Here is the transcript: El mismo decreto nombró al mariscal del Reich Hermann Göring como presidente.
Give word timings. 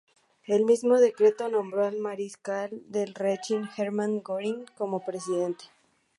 El 0.47 0.65
mismo 0.65 0.99
decreto 0.99 1.47
nombró 1.49 1.85
al 1.85 1.99
mariscal 1.99 2.71
del 2.87 3.13
Reich 3.13 3.51
Hermann 3.77 4.23
Göring 4.23 4.65
como 4.75 5.05
presidente. 5.05 5.65